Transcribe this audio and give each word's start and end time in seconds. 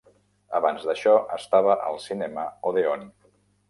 Abans 0.59 0.87
d'això, 0.87 1.13
estava 1.37 1.79
al 1.91 2.03
cinema 2.09 2.51
Odeon. 2.73 3.11